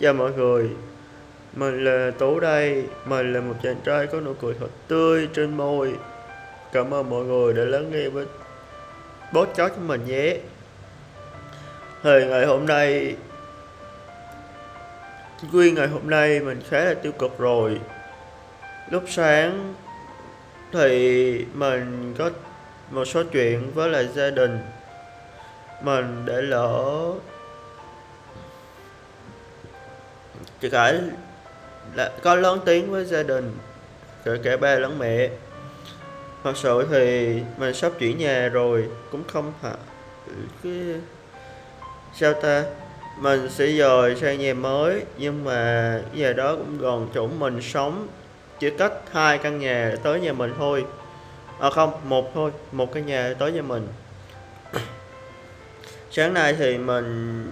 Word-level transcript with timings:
Chào 0.00 0.12
mọi 0.12 0.32
người. 0.32 0.70
Mình 1.54 1.84
là 1.84 2.10
Tú 2.18 2.40
đây. 2.40 2.84
Mình 3.04 3.32
là 3.32 3.40
một 3.40 3.54
chàng 3.62 3.76
trai 3.84 4.06
có 4.06 4.20
nụ 4.20 4.34
cười 4.34 4.54
thật 4.60 4.68
tươi 4.88 5.28
trên 5.34 5.56
môi. 5.56 5.92
Cảm 6.72 6.94
ơn 6.94 7.10
mọi 7.10 7.24
người 7.24 7.54
đã 7.54 7.64
lắng 7.64 7.90
nghe 7.90 8.08
với 8.08 8.26
podcast 9.32 9.74
của 9.74 9.80
mình 9.80 10.04
nhé. 10.06 10.36
Thì 12.02 12.26
ngày 12.26 12.46
hôm 12.46 12.66
nay 12.66 13.16
Nguyên 15.52 15.74
ngày 15.74 15.86
hôm 15.86 16.10
nay 16.10 16.40
mình 16.40 16.60
khá 16.68 16.84
là 16.84 16.94
tiêu 16.94 17.12
cực 17.12 17.38
rồi. 17.38 17.80
Lúc 18.90 19.02
sáng 19.08 19.74
Thì 20.72 21.44
mình 21.54 22.14
có 22.18 22.30
một 22.90 23.04
số 23.04 23.22
chuyện 23.32 23.70
với 23.74 23.88
lại 23.88 24.08
gia 24.14 24.30
đình. 24.30 24.58
Mình 25.82 26.22
để 26.26 26.42
lỡ 26.42 27.12
chị 30.60 30.70
cả 30.70 30.94
là 31.94 32.12
con 32.22 32.42
lớn 32.42 32.60
tiếng 32.64 32.90
với 32.90 33.04
gia 33.04 33.22
đình, 33.22 33.56
kể 34.24 34.32
cả 34.42 34.56
ba 34.56 34.74
lẫn 34.74 34.98
mẹ. 34.98 35.28
Thật 36.44 36.56
sự 36.56 36.86
thì 36.90 37.40
mình 37.58 37.74
sắp 37.74 37.92
chuyển 37.98 38.18
nhà 38.18 38.48
rồi, 38.48 38.88
cũng 39.10 39.22
không 39.32 39.52
hả 39.62 39.72
cái, 40.64 40.72
sao 42.14 42.34
ta, 42.34 42.64
mình 43.18 43.50
sẽ 43.50 43.66
dời 43.72 44.16
sang 44.16 44.38
nhà 44.38 44.54
mới, 44.54 45.02
nhưng 45.18 45.44
mà 45.44 46.00
nhà 46.12 46.32
đó 46.32 46.56
cũng 46.56 46.78
gần 46.78 47.08
chỗ 47.14 47.26
mình 47.26 47.60
sống, 47.62 48.08
chỉ 48.58 48.70
cách 48.70 48.92
hai 49.12 49.38
căn 49.38 49.58
nhà 49.58 49.94
tới 50.02 50.20
nhà 50.20 50.32
mình 50.32 50.54
thôi. 50.58 50.84
À 51.60 51.70
không, 51.70 51.92
một 52.04 52.34
thôi, 52.34 52.50
một 52.72 52.92
căn 52.94 53.06
nhà 53.06 53.34
tới 53.38 53.52
nhà 53.52 53.62
mình. 53.62 53.88
Sáng 56.10 56.34
nay 56.34 56.54
thì 56.58 56.78
mình 56.78 57.46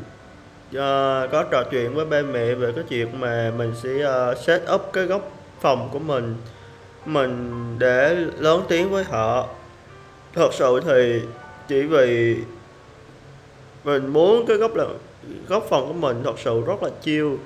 uh, 0.68 1.30
có 1.32 1.44
trò 1.50 1.64
chuyện 1.70 1.94
với 1.94 2.04
ba 2.04 2.22
mẹ 2.22 2.54
về 2.54 2.72
cái 2.72 2.84
chuyện 2.88 3.20
mà 3.20 3.52
mình 3.56 3.72
sẽ 3.82 3.90
uh, 3.90 4.38
set 4.38 4.62
up 4.74 4.90
cái 4.92 5.04
góc 5.04 5.30
phòng 5.60 5.88
của 5.92 5.98
mình. 5.98 6.36
Mình 7.06 7.64
để 7.78 8.14
lớn 8.38 8.62
tiếng 8.68 8.90
với 8.90 9.04
họ. 9.04 9.48
Thật 10.34 10.54
sự 10.54 10.80
thì 10.84 11.20
chỉ 11.68 11.82
vì 11.82 12.36
mình 13.84 14.06
muốn 14.06 14.46
cái 14.46 14.56
góc 14.56 14.74
là 14.74 14.84
góc 15.48 15.66
phòng 15.68 15.88
của 15.88 15.92
mình 15.92 16.22
thật 16.24 16.38
sự 16.38 16.62
rất 16.66 16.82
là 16.82 16.90
chiêu 17.02 17.38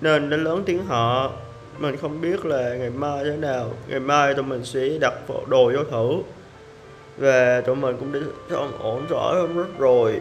nên 0.00 0.30
để 0.30 0.36
lớn 0.36 0.62
tiếng 0.66 0.86
họ 0.86 1.30
mình 1.78 1.96
không 1.96 2.20
biết 2.20 2.46
là 2.46 2.74
ngày 2.74 2.90
mai 2.90 3.24
thế 3.24 3.36
nào. 3.36 3.70
Ngày 3.88 4.00
mai 4.00 4.34
tụi 4.34 4.44
mình 4.44 4.64
sẽ 4.64 4.88
đặt 5.00 5.14
đồ 5.46 5.72
vô 5.74 5.84
thử. 5.90 6.22
Và 7.16 7.60
tụi 7.60 7.76
mình 7.76 7.96
cũng 7.96 8.12
đã 8.12 8.58
ổn 8.78 9.06
rõ 9.08 9.32
hơn 9.32 9.56
rất 9.56 9.78
rồi 9.78 10.20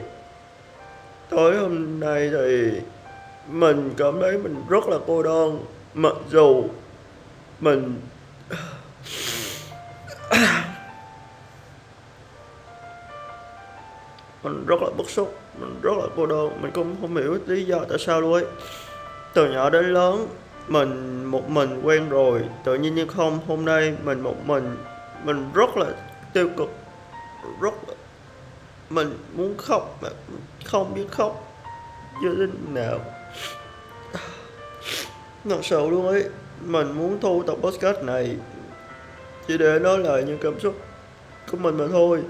tối 1.36 1.58
hôm 1.58 2.00
nay 2.00 2.30
thì 2.32 2.72
mình 3.48 3.94
cảm 3.98 4.22
thấy 4.22 4.38
mình 4.38 4.56
rất 4.70 4.88
là 4.88 4.98
cô 5.08 5.24
đơn, 5.24 5.66
mặc 5.94 6.14
dù 6.30 6.64
mình 7.60 8.02
mình 14.44 14.66
rất 14.66 14.82
là 14.82 14.90
bức 14.98 15.10
xúc, 15.10 15.36
mình 15.60 15.80
rất 15.82 15.98
là 15.98 16.06
cô 16.16 16.26
đơn, 16.26 16.62
mình 16.62 16.72
cũng 16.72 16.96
không 17.02 17.16
hiểu 17.16 17.38
lý 17.46 17.66
do 17.66 17.80
tại 17.90 18.00
sao 18.00 18.22
luôn 18.22 18.34
ấy. 18.34 18.46
Từ 19.34 19.52
nhỏ 19.52 19.70
đến 19.70 19.86
lớn, 19.86 20.28
mình 20.68 21.24
một 21.26 21.50
mình 21.50 21.82
quen 21.84 22.10
rồi, 22.10 22.42
tự 22.64 22.76
nhiên 22.76 22.96
như 22.96 23.08
không, 23.08 23.40
hôm 23.48 23.66
nay 23.66 23.94
mình 24.04 24.22
một 24.22 24.36
mình 24.46 24.76
mình 25.24 25.50
rất 25.54 25.78
là 25.78 25.86
tiêu 26.34 26.50
cực, 26.58 26.70
rất 27.62 27.74
là 27.88 27.93
mình 28.94 29.18
muốn 29.34 29.58
khóc 29.58 29.98
mà 30.02 30.10
không 30.66 30.94
biết 30.94 31.06
khóc 31.12 31.54
như 32.22 32.36
thế 32.38 32.46
nào. 32.74 33.00
Thật 35.50 35.60
sự 35.64 35.90
luôn 35.90 36.08
ấy, 36.08 36.24
mình 36.62 36.92
muốn 36.92 37.20
thu 37.22 37.44
tập 37.48 37.56
podcast 37.62 38.00
này 38.04 38.36
chỉ 39.48 39.58
để 39.58 39.80
nói 39.80 39.98
lời 39.98 40.24
những 40.24 40.38
cảm 40.42 40.60
xúc 40.60 40.76
của 41.52 41.58
mình 41.58 41.78
mà 41.78 41.86
thôi. 41.92 42.24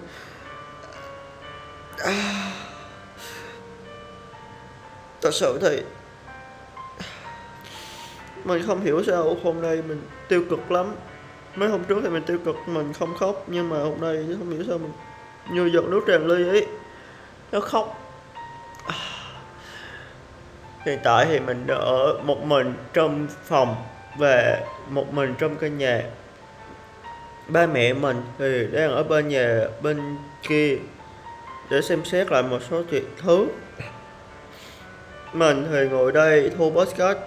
Thật 5.21 5.33
sự 5.33 5.59
thì 5.61 5.81
mình 8.43 8.63
không 8.67 8.81
hiểu 8.81 9.03
sao 9.03 9.37
hôm 9.43 9.61
nay 9.61 9.81
mình 9.87 10.01
tiêu 10.29 10.43
cực 10.49 10.71
lắm. 10.71 10.95
Mấy 11.55 11.69
hôm 11.69 11.83
trước 11.83 11.99
thì 12.03 12.09
mình 12.09 12.23
tiêu 12.23 12.37
cực, 12.45 12.55
mình 12.65 12.93
không 12.93 13.17
khóc, 13.17 13.43
nhưng 13.47 13.69
mà 13.69 13.79
hôm 13.79 14.01
nay 14.01 14.25
không 14.39 14.49
hiểu 14.49 14.63
sao 14.67 14.77
mình 14.77 14.91
như 15.51 15.69
giọt 15.73 15.83
nước 15.83 16.01
tràn 16.07 16.27
ly 16.27 16.47
ấy. 16.47 16.67
Nó 17.51 17.59
khóc. 17.59 17.99
Hiện 20.85 20.99
tại 21.03 21.25
thì 21.25 21.39
mình 21.39 21.67
ở 21.67 22.19
một 22.23 22.43
mình 22.43 22.73
trong 22.93 23.27
phòng 23.43 23.75
và 24.17 24.59
một 24.89 25.13
mình 25.13 25.35
trong 25.39 25.55
căn 25.55 25.77
nhà. 25.77 26.01
Ba 27.47 27.65
mẹ 27.65 27.93
mình 27.93 28.23
thì 28.39 28.67
đang 28.71 28.91
ở 28.91 29.03
bên 29.03 29.27
nhà 29.27 29.59
bên 29.81 30.17
kia 30.47 30.77
để 31.69 31.81
xem 31.81 32.05
xét 32.05 32.31
lại 32.31 32.43
một 32.43 32.59
số 32.69 32.83
chuyện 32.91 33.03
thứ. 33.17 33.47
Mình 35.33 35.67
thì 35.71 35.87
ngồi 35.89 36.11
đây 36.11 36.51
thu 36.57 36.71
podcast 36.71 37.17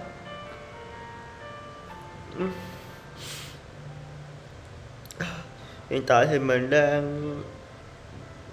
hiện 5.89 6.03
tại 6.07 6.27
thì 6.31 6.39
mình 6.39 6.69
đang 6.69 7.35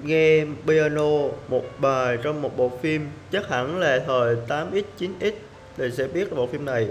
nghe 0.04 0.44
piano 0.66 1.10
một 1.48 1.64
bài 1.78 2.18
trong 2.22 2.42
một 2.42 2.56
bộ 2.56 2.70
phim. 2.82 3.08
Chắc 3.32 3.48
hẳn 3.48 3.80
là 3.80 3.98
thời 4.06 4.36
8x 4.48 4.82
9x 4.98 5.32
thì 5.76 5.90
sẽ 5.90 6.06
biết 6.06 6.36
bộ 6.36 6.46
phim 6.46 6.64
này. 6.64 6.88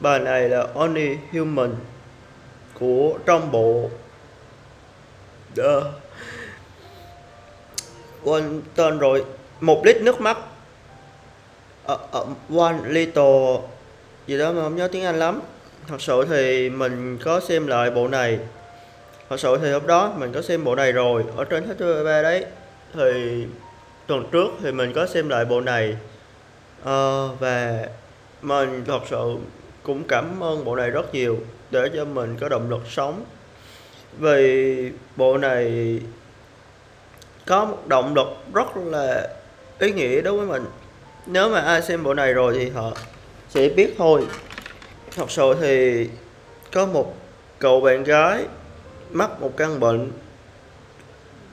Bài 0.00 0.18
này 0.18 0.48
là 0.48 0.66
Only 0.74 1.16
Human 1.32 1.74
của 2.74 3.18
trong 3.26 3.52
bộ 3.52 3.90
The 5.56 5.80
quên 8.24 8.62
tên 8.74 8.98
rồi 8.98 9.24
một 9.60 9.82
lít 9.84 10.02
nước 10.02 10.20
mắt. 10.20 10.38
Uh, 11.92 12.00
uh, 12.18 12.58
one 12.58 12.76
little 12.86 13.58
gì 14.26 14.38
đó 14.38 14.52
mà 14.52 14.62
không 14.62 14.76
nhớ 14.76 14.88
tiếng 14.92 15.04
Anh 15.04 15.18
lắm. 15.18 15.40
Thật 15.88 16.02
sự 16.02 16.24
thì 16.28 16.70
mình 16.70 17.18
có 17.24 17.40
xem 17.40 17.66
lại 17.66 17.90
bộ 17.90 18.08
này 18.08 18.38
thật 19.30 19.40
sự 19.40 19.58
thì 19.62 19.70
lúc 19.70 19.86
đó 19.86 20.12
mình 20.16 20.32
có 20.32 20.42
xem 20.42 20.64
bộ 20.64 20.74
này 20.74 20.92
rồi 20.92 21.24
ở 21.36 21.44
trên 21.44 21.64
HTV 21.68 22.06
đấy. 22.06 22.44
Thì 22.94 23.44
tuần 24.06 24.26
trước 24.32 24.48
thì 24.62 24.72
mình 24.72 24.92
có 24.92 25.06
xem 25.06 25.28
lại 25.28 25.44
bộ 25.44 25.60
này. 25.60 25.96
À, 26.84 27.26
và 27.40 27.86
mình 28.42 28.84
thật 28.86 29.00
sự 29.10 29.36
cũng 29.82 30.04
cảm 30.04 30.42
ơn 30.42 30.64
bộ 30.64 30.76
này 30.76 30.90
rất 30.90 31.14
nhiều 31.14 31.38
để 31.70 31.90
cho 31.94 32.04
mình 32.04 32.36
có 32.40 32.48
động 32.48 32.70
lực 32.70 32.80
sống. 32.88 33.24
Vì 34.18 34.90
bộ 35.16 35.38
này 35.38 35.98
có 37.46 37.64
một 37.64 37.86
động 37.86 38.14
lực 38.14 38.28
rất 38.54 38.76
là 38.76 39.28
ý 39.78 39.92
nghĩa 39.92 40.20
đối 40.20 40.36
với 40.36 40.46
mình. 40.46 40.64
Nếu 41.26 41.48
mà 41.48 41.60
ai 41.60 41.82
xem 41.82 42.02
bộ 42.02 42.14
này 42.14 42.34
rồi 42.34 42.54
thì 42.58 42.70
họ 42.70 42.92
sẽ 43.48 43.68
biết 43.68 43.94
thôi. 43.98 44.26
Thật 45.16 45.30
sự 45.30 45.54
thì 45.60 46.08
có 46.72 46.86
một 46.86 47.14
cậu 47.58 47.80
bạn 47.80 48.04
gái 48.04 48.44
mắc 49.12 49.40
một 49.40 49.56
căn 49.56 49.80
bệnh 49.80 50.12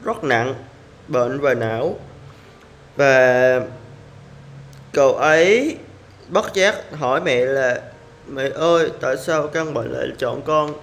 rất 0.03 0.23
nặng, 0.23 0.56
bệnh 1.07 1.40
về 1.40 1.56
não. 1.56 1.95
Và 2.95 3.62
cậu 4.94 5.16
ấy 5.16 5.78
bất 6.28 6.53
giác 6.53 6.75
hỏi 6.91 7.22
mẹ 7.22 7.45
là, 7.45 7.81
mẹ 8.28 8.50
ơi, 8.56 8.91
tại 9.01 9.18
sao 9.18 9.47
căn 9.47 9.73
bệnh 9.73 9.91
lại 9.91 10.07
chọn 10.18 10.41
con? 10.41 10.73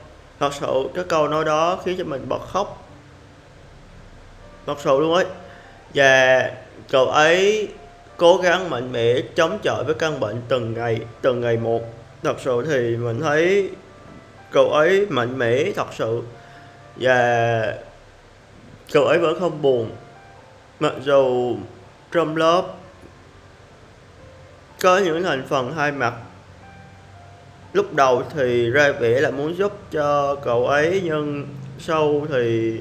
Thật 0.41 0.51
sự 0.61 0.89
cái 0.95 1.05
câu 1.05 1.29
nói 1.29 1.45
đó 1.45 1.81
khiến 1.85 1.97
cho 1.99 2.05
mình 2.05 2.29
bật 2.29 2.41
khóc. 2.53 2.89
Thật 4.67 4.77
sự 4.79 5.01
luôn 5.01 5.15
ấy. 5.15 5.25
Và 5.95 6.51
cậu 6.91 7.07
ấy 7.07 7.69
cố 8.17 8.37
gắng 8.37 8.71
mạnh 8.71 8.93
mẽ 8.93 9.15
chống 9.35 9.59
chọi 9.63 9.85
với 9.85 9.95
căn 9.95 10.21
bệnh 10.21 10.43
từng 10.49 10.75
ngày 10.75 11.01
từng 11.23 11.41
ngày 11.41 11.57
một. 11.57 11.81
Thật 12.23 12.37
sự 12.45 12.65
thì 12.67 12.97
mình 12.97 13.21
thấy 13.21 13.71
cậu 14.53 14.71
ấy 14.71 15.07
mạnh 15.09 15.39
mẽ 15.39 15.65
thật 15.77 15.87
sự 15.99 16.23
và 16.97 17.75
cậu 18.93 19.05
ấy 19.05 19.19
vẫn 19.19 19.41
không 19.41 19.63
buồn. 19.63 19.91
Mặc 20.81 20.93
dù 21.03 21.57
trong 22.13 22.37
lớp 22.37 22.63
có 24.83 24.99
những 24.99 25.23
thành 25.23 25.47
phần 25.49 25.73
hai 25.73 25.93
mặt. 25.93 26.15
Lúc 27.73 27.95
đầu 27.95 28.23
thì 28.37 28.71
ra 28.71 28.93
vẻ 28.93 29.21
là 29.21 29.31
muốn 29.31 29.57
giúp 29.57 29.73
cho 29.91 30.35
cậu 30.35 30.67
ấy, 30.67 31.01
nhưng 31.05 31.49
sau 31.79 32.27
thì 32.29 32.77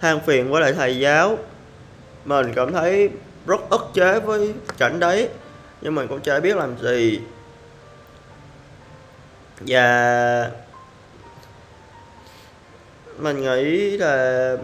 than 0.00 0.20
phiền 0.20 0.50
với 0.50 0.62
lại 0.62 0.72
thầy 0.72 0.98
giáo. 0.98 1.38
Mình 2.24 2.52
cảm 2.54 2.72
thấy 2.72 3.10
rất 3.46 3.60
ức 3.70 3.90
chế 3.94 4.20
với 4.20 4.54
cảnh 4.78 5.00
đấy, 5.00 5.28
nhưng 5.80 5.94
mình 5.94 6.08
cũng 6.08 6.20
chả 6.20 6.40
biết 6.40 6.56
làm 6.56 6.78
gì. 6.78 7.20
Và 9.60 10.50
mình 13.20 13.42
nghĩ 13.42 13.96
là 13.96 14.56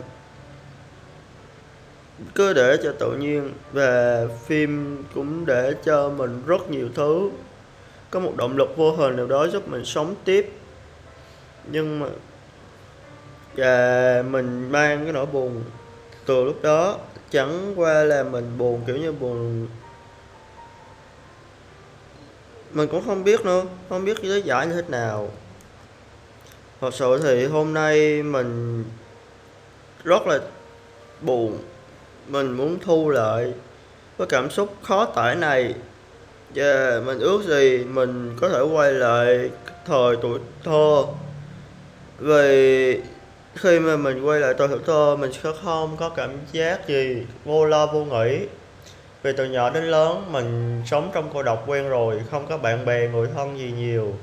cứ 2.34 2.52
để 2.52 2.76
cho 2.82 2.92
tự 2.98 3.12
nhiên 3.12 3.52
và 3.72 4.22
phim 4.46 5.04
cũng 5.14 5.46
để 5.46 5.74
cho 5.84 6.08
mình 6.08 6.42
rất 6.46 6.70
nhiều 6.70 6.88
thứ. 6.94 7.30
Có 8.10 8.20
một 8.20 8.32
động 8.36 8.56
lực 8.56 8.76
vô 8.76 8.92
hình 8.92 9.16
nào 9.16 9.26
đó 9.26 9.46
giúp 9.46 9.68
mình 9.68 9.84
sống 9.84 10.14
tiếp. 10.24 10.52
Nhưng 11.70 11.98
mà, 11.98 12.06
và 13.54 14.22
mình 14.30 14.72
mang 14.72 15.04
cái 15.04 15.12
nỗi 15.12 15.26
buồn 15.26 15.64
từ 16.26 16.44
lúc 16.44 16.62
đó, 16.62 16.98
chẳng 17.30 17.72
qua 17.76 18.04
là 18.04 18.22
mình 18.22 18.58
buồn 18.58 18.80
kiểu 18.86 18.96
như 18.96 19.12
buồn. 19.12 19.66
Mình 22.72 22.88
cũng 22.88 23.02
không 23.06 23.24
biết 23.24 23.44
nữa, 23.44 23.62
không 23.88 24.04
biết 24.04 24.24
lý 24.24 24.42
giải 24.42 24.66
như 24.66 24.72
thế 24.72 24.88
nào 24.88 25.30
thật 26.80 26.94
sự 26.94 27.20
thì 27.22 27.46
hôm 27.46 27.74
nay 27.74 28.22
mình 28.22 28.84
rất 30.04 30.26
là 30.26 30.38
buồn. 31.20 31.58
Mình 32.28 32.52
muốn 32.52 32.78
thu 32.84 33.10
lại 33.10 33.52
cái 34.18 34.26
cảm 34.30 34.50
xúc 34.50 34.74
khó 34.82 35.04
tải 35.04 35.34
này. 35.34 35.74
Và 36.54 37.00
mình 37.06 37.18
ước 37.18 37.42
gì 37.44 37.84
mình 37.84 38.36
có 38.40 38.48
thể 38.48 38.60
quay 38.60 38.92
lại 38.92 39.50
thời 39.86 40.16
tuổi 40.22 40.38
thơ. 40.64 41.04
Vì 42.18 43.00
khi 43.54 43.80
mà 43.80 43.96
mình 43.96 44.22
quay 44.22 44.40
lại 44.40 44.54
tuổi 44.58 44.68
thơ, 44.86 45.16
mình 45.16 45.32
sẽ 45.32 45.50
không 45.64 45.96
có 45.96 46.08
cảm 46.08 46.30
giác 46.52 46.88
gì 46.88 47.26
vô 47.44 47.64
lo 47.64 47.86
vô 47.86 48.04
nghĩ. 48.04 48.46
Vì 49.22 49.32
từ 49.36 49.44
nhỏ 49.44 49.70
đến 49.70 49.84
lớn, 49.84 50.32
mình 50.32 50.82
sống 50.86 51.10
trong 51.14 51.30
cô 51.34 51.42
độc 51.42 51.64
quen 51.66 51.88
rồi, 51.88 52.22
không 52.30 52.46
có 52.46 52.58
bạn 52.58 52.84
bè, 52.84 53.08
người 53.08 53.28
thân 53.34 53.58
gì 53.58 53.72
nhiều 53.78 54.14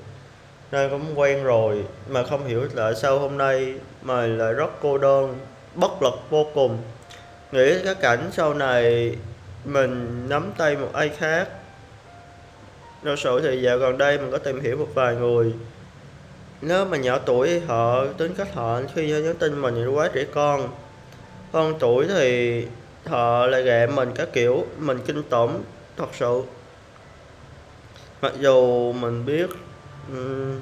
nên 0.73 0.89
cũng 0.89 1.19
quen 1.19 1.43
rồi, 1.43 1.83
mà 2.09 2.23
không 2.23 2.45
hiểu 2.45 2.67
tại 2.75 2.95
sao 2.95 3.19
hôm 3.19 3.37
nay 3.37 3.73
mình 4.01 4.37
lại 4.37 4.53
rất 4.53 4.71
cô 4.81 4.97
đơn, 4.97 5.39
bất 5.75 6.01
lực 6.01 6.13
vô 6.29 6.45
cùng. 6.53 6.77
Nghĩ 7.51 7.73
cái 7.85 7.95
cảnh 7.95 8.29
sau 8.31 8.53
này 8.53 9.15
mình 9.65 10.25
nắm 10.29 10.51
tay 10.57 10.75
một 10.75 10.89
ai 10.93 11.09
khác. 11.09 11.47
Thật 13.03 13.15
sự 13.19 13.41
thì 13.41 13.61
dạo 13.61 13.77
gần 13.77 13.97
đây 13.97 14.17
mình 14.17 14.31
có 14.31 14.37
tìm 14.37 14.61
hiểu 14.61 14.77
một 14.77 14.87
vài 14.93 15.15
người. 15.15 15.53
Nếu 16.61 16.85
mà 16.85 16.97
nhỏ 16.97 17.19
tuổi 17.25 17.59
họ, 17.59 18.05
tính 18.05 18.33
cách 18.37 18.53
họ 18.53 18.79
khi 18.95 19.07
nhắn 19.07 19.35
tin 19.39 19.61
mình 19.61 19.75
thì 19.75 19.85
quá 19.85 20.09
trẻ 20.13 20.25
con. 20.33 20.69
Hơn 21.53 21.73
tuổi 21.79 22.07
thì 22.07 22.65
họ 23.05 23.45
lại 23.45 23.63
ghẹ 23.63 23.87
mình 23.87 24.11
các 24.15 24.33
kiểu, 24.33 24.65
mình 24.77 24.99
kinh 25.05 25.23
tởm 25.23 25.57
thật 25.97 26.09
sự. 26.13 26.41
Mặc 28.21 28.31
dù 28.39 28.91
mình 28.93 29.25
biết 29.25 29.47
Ừ. 30.11 30.55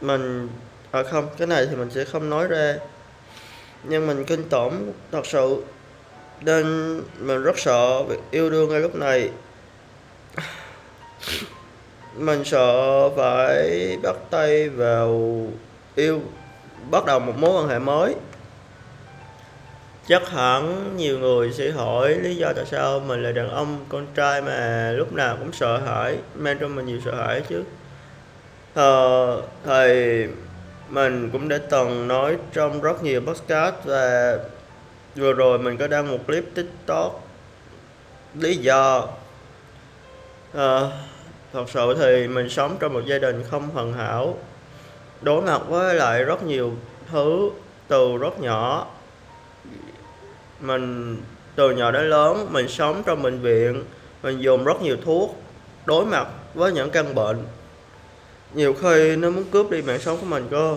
mình 0.00 0.48
à 0.90 1.02
không, 1.02 1.28
cái 1.38 1.46
này 1.46 1.66
thì 1.70 1.76
mình 1.76 1.90
sẽ 1.90 2.04
không 2.04 2.30
nói 2.30 2.48
ra. 2.48 2.74
Nhưng 3.84 4.06
mình 4.06 4.24
kinh 4.24 4.48
tởm 4.48 4.92
thật 5.12 5.26
sự, 5.26 5.62
nên 6.40 6.96
mình 7.18 7.42
rất 7.42 7.58
sợ 7.58 8.02
việc 8.02 8.18
yêu 8.30 8.50
đương 8.50 8.68
ngay 8.68 8.80
lúc 8.80 8.94
này. 8.94 9.30
Mình 12.16 12.44
sợ 12.44 13.10
phải 13.10 13.96
bắt 14.02 14.16
tay 14.30 14.68
vào 14.68 15.42
yêu, 15.94 16.20
bắt 16.90 17.04
đầu 17.06 17.20
một 17.20 17.38
mối 17.38 17.62
quan 17.62 17.68
hệ 17.68 17.78
mới 17.78 18.14
chắc 20.08 20.30
hẳn 20.30 20.94
nhiều 20.96 21.18
người 21.18 21.52
sẽ 21.52 21.70
hỏi 21.70 22.14
lý 22.14 22.36
do 22.36 22.52
tại 22.56 22.64
sao 22.66 23.00
mình 23.00 23.22
là 23.22 23.32
đàn 23.32 23.50
ông 23.50 23.84
con 23.88 24.06
trai 24.14 24.42
mà 24.42 24.92
lúc 24.92 25.12
nào 25.12 25.36
cũng 25.40 25.52
sợ 25.52 25.78
hãi 25.78 26.18
mang 26.34 26.58
trong 26.58 26.74
mình 26.76 26.86
nhiều 26.86 27.00
sợ 27.04 27.14
hãi 27.14 27.42
chứ. 27.48 27.64
Ờ, 28.74 29.42
thì 29.64 30.24
mình 30.88 31.30
cũng 31.32 31.48
đã 31.48 31.58
từng 31.70 32.08
nói 32.08 32.36
trong 32.52 32.80
rất 32.80 33.02
nhiều 33.02 33.20
podcast 33.20 33.74
và 33.84 34.38
vừa 35.16 35.32
rồi 35.32 35.58
mình 35.58 35.76
có 35.76 35.86
đăng 35.86 36.10
một 36.10 36.18
clip 36.26 36.44
tiktok 36.54 37.28
lý 38.34 38.56
do. 38.56 39.08
Ờ, 40.52 40.92
thật 41.52 41.64
sự 41.68 41.96
thì 41.98 42.28
mình 42.28 42.48
sống 42.48 42.76
trong 42.80 42.92
một 42.92 43.02
gia 43.06 43.18
đình 43.18 43.44
không 43.50 43.68
hoàn 43.70 43.92
hảo 43.92 44.38
đối 45.22 45.42
mặt 45.42 45.60
với 45.68 45.94
lại 45.94 46.24
rất 46.24 46.42
nhiều 46.42 46.72
thứ 47.12 47.50
từ 47.88 48.16
rất 48.16 48.40
nhỏ 48.40 48.86
mình, 50.60 51.16
từ 51.54 51.70
nhỏ 51.70 51.90
đến 51.90 52.10
lớn, 52.10 52.48
mình 52.50 52.68
sống 52.68 53.02
trong 53.06 53.22
bệnh 53.22 53.40
viện. 53.40 53.84
Mình 54.22 54.38
dùng 54.38 54.64
rất 54.64 54.82
nhiều 54.82 54.96
thuốc 55.04 55.42
đối 55.86 56.06
mặt 56.06 56.28
với 56.54 56.72
những 56.72 56.90
căn 56.90 57.14
bệnh. 57.14 57.38
Nhiều 58.54 58.74
khi 58.82 59.16
nó 59.16 59.30
muốn 59.30 59.44
cướp 59.44 59.70
đi 59.70 59.82
mạng 59.82 60.00
sống 60.00 60.18
của 60.20 60.26
mình 60.26 60.48
cơ. 60.50 60.76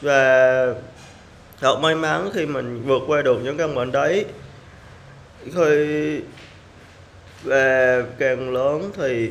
Và 0.00 0.74
thật 1.60 1.76
may 1.80 1.94
mắn 1.94 2.30
khi 2.34 2.46
mình 2.46 2.82
vượt 2.86 3.02
qua 3.06 3.22
được 3.22 3.38
những 3.44 3.56
căn 3.56 3.74
bệnh 3.74 3.92
đấy. 3.92 4.24
Khi, 5.54 6.20
và 7.42 8.02
càng 8.18 8.52
lớn 8.52 8.90
thì 8.96 9.30